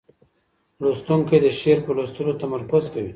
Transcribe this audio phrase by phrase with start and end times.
[0.81, 3.09] لوستونکی د شعر په لوستلو تمرکز کوي.